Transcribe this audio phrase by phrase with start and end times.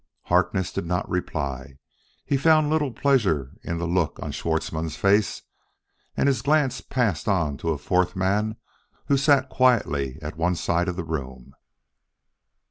[0.23, 1.77] Harkness did not reply.
[2.25, 5.43] He found little pleasure in the look on Schwartzmann's face,
[6.17, 8.55] and his glance passed on to a fourth man
[9.05, 11.53] who sat quietly at one side of the room.